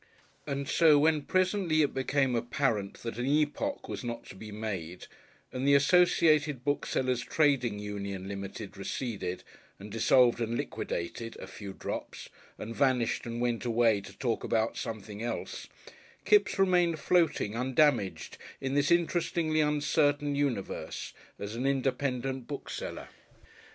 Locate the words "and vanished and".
12.57-13.39